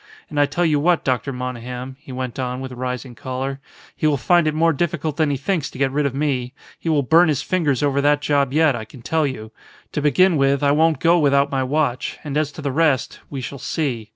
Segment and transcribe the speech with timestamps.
[0.31, 1.31] And I tell you what, Dr.
[1.31, 3.59] Monygham," he went on with rising choler,
[3.95, 6.53] "he will find it more difficult than he thinks to get rid of me.
[6.79, 9.51] He will burn his fingers over that job yet, I can tell you.
[9.91, 13.41] To begin with, I won't go without my watch, and as to the rest we
[13.41, 14.09] shall see.